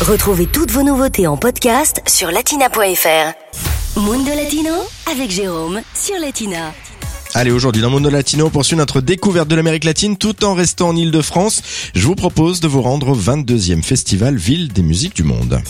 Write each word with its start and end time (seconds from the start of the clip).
Retrouvez 0.00 0.46
toutes 0.46 0.70
vos 0.70 0.82
nouveautés 0.82 1.26
en 1.26 1.36
podcast 1.36 2.00
sur 2.06 2.30
latina.fr. 2.30 4.00
Mundo 4.00 4.30
Latino 4.34 4.72
avec 5.12 5.30
Jérôme 5.30 5.82
sur 5.94 6.18
Latina. 6.18 6.72
Allez, 7.34 7.50
aujourd'hui 7.50 7.82
dans 7.82 7.90
Mundo 7.90 8.08
Latino, 8.08 8.46
on 8.46 8.50
poursuit 8.50 8.76
notre 8.76 9.02
découverte 9.02 9.48
de 9.48 9.56
l'Amérique 9.56 9.84
latine 9.84 10.16
tout 10.16 10.42
en 10.42 10.54
restant 10.54 10.88
en 10.88 10.96
Ile-de-France. 10.96 11.62
Je 11.94 12.06
vous 12.06 12.14
propose 12.14 12.60
de 12.60 12.68
vous 12.68 12.80
rendre 12.80 13.08
au 13.08 13.14
22e 13.14 13.82
festival 13.82 14.36
Ville 14.36 14.72
des 14.72 14.82
musiques 14.82 15.16
du 15.16 15.22
monde. 15.22 15.60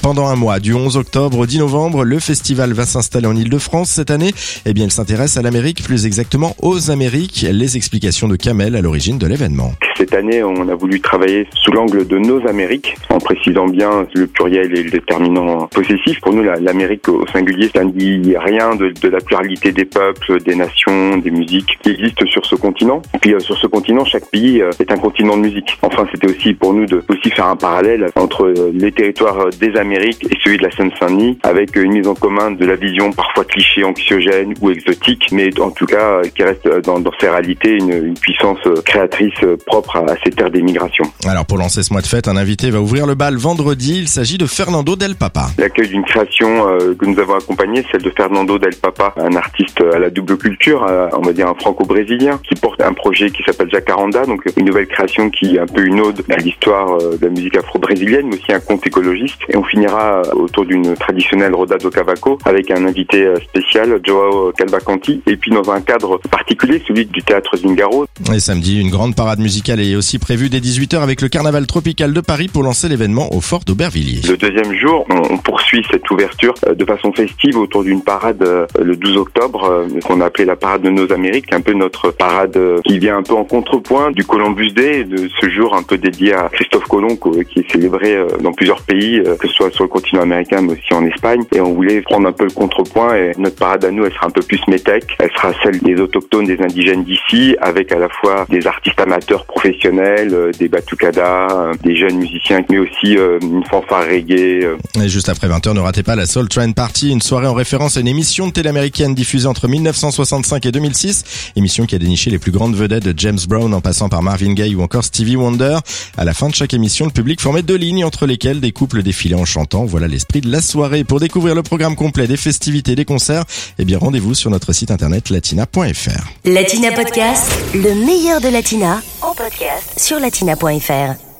Pendant 0.00 0.28
un 0.28 0.36
mois, 0.36 0.60
du 0.60 0.74
11 0.74 0.96
octobre 0.96 1.38
au 1.38 1.46
10 1.46 1.58
novembre, 1.58 2.04
le 2.04 2.20
festival 2.20 2.72
va 2.72 2.84
s'installer 2.84 3.26
en 3.26 3.34
Ile-de-France. 3.34 3.90
Cette 3.90 4.10
année, 4.12 4.32
eh 4.64 4.72
bien, 4.74 4.84
il 4.84 4.92
s'intéresse 4.92 5.36
à 5.36 5.42
l'Amérique, 5.42 5.82
plus 5.82 6.06
exactement 6.06 6.54
aux 6.62 6.90
Amériques. 6.90 7.44
Les 7.50 7.76
explications 7.76 8.28
de 8.28 8.36
Kamel 8.36 8.76
à 8.76 8.80
l'origine 8.80 9.18
de 9.18 9.26
l'événement. 9.26 9.72
Cette 9.96 10.14
année, 10.14 10.42
on 10.42 10.68
a 10.68 10.74
voulu 10.74 11.00
travailler 11.00 11.46
sous 11.54 11.72
l'angle 11.72 12.06
de 12.06 12.18
nos 12.18 12.46
Amériques, 12.48 12.96
en 13.10 13.18
précisant 13.18 13.66
bien 13.66 14.06
le 14.14 14.26
pluriel 14.26 14.76
et 14.76 14.82
le 14.82 14.90
déterminant 14.90 15.66
possessif. 15.66 16.20
Pour 16.20 16.32
nous, 16.32 16.42
l'Amérique 16.42 17.08
au 17.08 17.26
singulier, 17.28 17.70
ça 17.74 17.84
ne 17.84 17.90
dit 17.90 18.34
rien 18.36 18.74
de, 18.74 18.92
la 19.08 19.18
pluralité 19.18 19.72
des 19.72 19.84
peuples, 19.84 20.40
des 20.42 20.54
nations, 20.54 21.18
des 21.18 21.30
musiques 21.30 21.78
qui 21.82 21.90
existent 21.90 22.24
sur 22.26 22.44
ce 22.46 22.54
continent. 22.54 23.02
Et 23.14 23.18
puis 23.18 23.34
euh, 23.34 23.40
sur 23.40 23.56
ce 23.56 23.66
continent, 23.66 24.04
chaque 24.04 24.30
pays 24.30 24.62
euh, 24.62 24.70
est 24.80 24.90
un 24.90 24.96
continent 24.96 25.36
de 25.36 25.42
musique. 25.42 25.78
Enfin, 25.82 26.06
c'était 26.12 26.30
aussi 26.30 26.54
pour 26.54 26.72
nous 26.72 26.86
de 26.86 27.02
aussi 27.08 27.30
faire 27.30 27.46
un 27.46 27.56
parallèle 27.56 28.06
entre 28.16 28.46
euh, 28.46 28.72
les 28.72 28.92
territoires 28.92 29.50
des 29.60 29.71
Amériques 29.76 30.24
et 30.30 30.36
celui 30.42 30.58
de 30.58 30.64
la 30.64 30.70
Seine-Saint-Denis, 30.70 31.38
avec 31.42 31.76
une 31.76 31.92
mise 31.92 32.06
en 32.06 32.14
commun 32.14 32.50
de 32.50 32.64
la 32.64 32.76
vision 32.76 33.12
parfois 33.12 33.44
cliché, 33.44 33.84
anxiogène 33.84 34.54
ou 34.60 34.70
exotique, 34.70 35.26
mais 35.32 35.50
en 35.60 35.70
tout 35.70 35.86
cas 35.86 36.22
qui 36.34 36.42
reste 36.42 36.68
dans, 36.84 37.00
dans 37.00 37.12
ses 37.20 37.28
réalités 37.28 37.76
une, 37.76 37.92
une, 37.92 38.14
puissance 38.14 38.58
créatrice 38.84 39.34
propre 39.66 39.96
à, 39.96 40.12
à 40.12 40.14
ces 40.24 40.30
terres 40.30 40.50
d'émigration. 40.50 41.04
Alors 41.26 41.46
pour 41.46 41.58
lancer 41.58 41.82
ce 41.82 41.92
mois 41.92 42.02
de 42.02 42.06
fête, 42.06 42.28
un 42.28 42.36
invité 42.36 42.70
va 42.70 42.80
ouvrir 42.80 43.06
le 43.06 43.14
bal 43.14 43.36
vendredi. 43.36 43.98
Il 43.98 44.08
s'agit 44.08 44.38
de 44.38 44.46
Fernando 44.46 44.96
Del 44.96 45.16
Papa. 45.16 45.46
L'accueil 45.58 45.88
d'une 45.88 46.04
création 46.04 46.68
euh, 46.68 46.94
que 46.94 47.04
nous 47.06 47.18
avons 47.18 47.34
accompagnée, 47.34 47.84
celle 47.90 48.02
de 48.02 48.10
Fernando 48.10 48.58
Del 48.58 48.74
Papa, 48.76 49.14
un 49.16 49.34
artiste 49.36 49.82
à 49.92 49.98
la 49.98 50.10
double 50.10 50.36
culture, 50.36 50.84
euh, 50.88 51.08
on 51.12 51.22
va 51.22 51.32
dire 51.32 51.48
un 51.48 51.54
franco-brésilien, 51.54 52.38
qui 52.42 52.54
porte 52.54 52.80
un 52.80 52.92
projet 52.92 53.30
qui 53.30 53.42
s'appelle 53.44 53.70
Jacaranda, 53.70 54.26
donc 54.26 54.42
une 54.56 54.66
nouvelle 54.66 54.86
création 54.86 55.30
qui 55.30 55.56
est 55.56 55.58
un 55.58 55.66
peu 55.66 55.84
une 55.84 56.00
ode 56.00 56.22
à 56.30 56.36
l'histoire 56.36 56.96
euh, 56.96 57.16
de 57.16 57.26
la 57.26 57.30
musique 57.30 57.56
afro-brésilienne, 57.56 58.26
mais 58.28 58.36
aussi 58.36 58.52
un 58.52 58.60
conte 58.60 58.86
écologiste. 58.86 59.40
Et 59.48 59.56
on 59.56 59.61
finira 59.64 60.22
autour 60.34 60.64
d'une 60.64 60.94
traditionnelle 60.96 61.54
Roda 61.54 61.78
do 61.78 61.90
Cavaco 61.90 62.38
avec 62.44 62.70
un 62.70 62.84
invité 62.86 63.28
spécial, 63.42 64.00
Joao 64.04 64.52
Calvacanti, 64.52 65.22
et 65.26 65.36
puis 65.36 65.50
dans 65.50 65.70
un 65.70 65.80
cadre 65.80 66.18
particulier, 66.30 66.82
celui 66.86 67.06
du 67.06 67.22
théâtre 67.22 67.56
Zingaro. 67.56 68.06
Et 68.32 68.40
samedi, 68.40 68.80
une 68.80 68.90
grande 68.90 69.14
parade 69.14 69.38
musicale 69.38 69.80
est 69.80 69.94
aussi 69.96 70.18
prévue 70.18 70.48
dès 70.48 70.60
18h 70.60 71.00
avec 71.00 71.20
le 71.20 71.28
carnaval 71.28 71.66
tropical 71.66 72.12
de 72.12 72.20
Paris 72.20 72.48
pour 72.52 72.62
lancer 72.62 72.88
l'événement 72.88 73.34
au 73.34 73.40
fort 73.40 73.62
d'Aubervilliers. 73.66 74.22
Le 74.28 74.36
deuxième 74.36 74.74
jour, 74.74 75.06
on 75.10 75.38
poursuit 75.38 75.84
cette 75.90 76.08
ouverture 76.10 76.54
de 76.66 76.84
façon 76.84 77.12
festive 77.12 77.58
autour 77.58 77.84
d'une 77.84 78.02
parade 78.02 78.44
le 78.78 78.96
12 78.96 79.16
octobre 79.16 79.86
qu'on 80.04 80.20
a 80.20 80.26
appelé 80.26 80.44
la 80.44 80.56
parade 80.56 80.82
de 80.82 80.90
nos 80.90 81.12
Amériques, 81.12 81.52
un 81.52 81.60
peu 81.60 81.72
notre 81.72 82.10
parade 82.10 82.58
qui 82.84 82.98
vient 82.98 83.18
un 83.18 83.22
peu 83.22 83.34
en 83.34 83.44
contrepoint 83.44 84.10
du 84.10 84.24
Columbus 84.24 84.72
Day, 84.72 85.04
de 85.04 85.28
ce 85.40 85.48
jour 85.50 85.74
un 85.74 85.82
peu 85.82 85.98
dédié 85.98 86.34
à 86.34 86.48
Christophe 86.52 86.84
Colomb 86.84 87.16
qui 87.16 87.60
est 87.60 87.70
célébré 87.70 88.16
dans 88.42 88.52
plusieurs 88.52 88.82
pays, 88.82 89.22
que 89.38 89.48
soit 89.52 89.72
sur 89.72 89.84
le 89.84 89.88
continent 89.88 90.22
américain 90.22 90.60
mais 90.60 90.72
aussi 90.72 90.92
en 90.92 91.04
Espagne. 91.06 91.42
Et 91.54 91.60
on 91.60 91.74
voulait 91.74 92.00
prendre 92.02 92.28
un 92.28 92.32
peu 92.32 92.44
le 92.44 92.50
contrepoint 92.50 93.14
et 93.14 93.32
notre 93.38 93.56
parade 93.56 93.84
à 93.84 93.90
nous, 93.90 94.04
elle 94.04 94.12
sera 94.12 94.26
un 94.26 94.30
peu 94.30 94.42
plus 94.42 94.60
métèque. 94.68 95.16
Elle 95.18 95.30
sera 95.32 95.52
celle 95.62 95.78
des 95.80 96.00
autochtones, 96.00 96.46
des 96.46 96.60
indigènes 96.60 97.04
d'ici, 97.04 97.56
avec 97.60 97.92
à 97.92 97.98
la 97.98 98.08
fois 98.08 98.46
des 98.48 98.66
artistes 98.66 99.00
amateurs 99.00 99.44
professionnels, 99.44 100.52
des 100.58 100.68
batucadas, 100.68 101.72
des 101.82 101.96
jeunes 101.96 102.16
musiciens, 102.16 102.64
mais 102.70 102.78
aussi 102.78 103.14
une 103.14 103.64
fanfare 103.70 104.06
reggae. 104.06 104.76
Et 105.02 105.08
juste 105.08 105.28
après 105.28 105.48
20h, 105.48 105.74
ne 105.74 105.80
ratez 105.80 106.02
pas 106.02 106.16
la 106.16 106.26
Soul 106.26 106.48
Train 106.48 106.72
Party, 106.72 107.10
une 107.10 107.20
soirée 107.20 107.46
en 107.46 107.54
référence 107.54 107.96
à 107.96 108.00
une 108.00 108.08
émission 108.08 108.46
de 108.46 108.52
télé 108.52 108.68
américaine 108.68 109.14
diffusée 109.14 109.46
entre 109.46 109.68
1965 109.68 110.66
et 110.66 110.72
2006, 110.72 111.52
émission 111.56 111.86
qui 111.86 111.94
a 111.94 111.98
déniché 111.98 112.30
les 112.30 112.38
plus 112.38 112.52
grandes 112.52 112.74
vedettes 112.74 113.04
de 113.04 113.14
James 113.16 113.38
Brown 113.48 113.72
en 113.74 113.80
passant 113.80 114.08
par 114.08 114.22
Marvin 114.22 114.54
Gaye 114.54 114.74
ou 114.74 114.82
encore 114.82 115.04
Stevie 115.04 115.36
Wonder. 115.36 115.78
À 116.16 116.24
la 116.24 116.34
fin 116.34 116.48
de 116.48 116.54
chaque 116.54 116.74
émission, 116.74 117.06
le 117.06 117.10
public 117.10 117.40
formait 117.40 117.62
deux 117.62 117.76
lignes 117.76 118.04
entre 118.04 118.26
lesquelles 118.26 118.60
des 118.60 118.72
couples 118.72 119.02
défilaient 119.02 119.34
en 119.42 119.44
chantant. 119.44 119.84
Voilà 119.84 120.08
l'esprit 120.08 120.40
de 120.40 120.50
la 120.50 120.60
soirée. 120.60 121.04
Pour 121.04 121.20
découvrir 121.20 121.54
le 121.54 121.62
programme 121.62 121.96
complet 121.96 122.26
des 122.26 122.36
festivités, 122.36 122.94
des 122.94 123.04
concerts, 123.04 123.44
eh 123.78 123.84
bien 123.84 123.98
rendez-vous 123.98 124.34
sur 124.34 124.50
notre 124.50 124.72
site 124.72 124.90
internet 124.90 125.30
latina.fr. 125.30 126.30
Latina 126.44 126.92
Podcast, 126.92 127.50
le 127.74 127.94
meilleur 128.06 128.40
de 128.40 128.48
Latina, 128.48 129.02
en 129.20 129.34
podcast 129.34 129.98
sur 129.98 130.18
latina.fr. 130.18 131.31